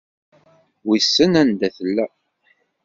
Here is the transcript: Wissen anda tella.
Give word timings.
Wissen 0.87 1.33
anda 1.41 1.67
tella. 1.75 2.05